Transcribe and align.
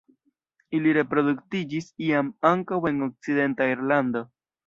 Ili 0.77 0.93
reproduktiĝis 0.97 1.91
iam 2.07 2.33
ankaŭ 2.51 2.79
en 2.93 3.07
okcidenta 3.09 3.71
Irlando. 3.75 4.27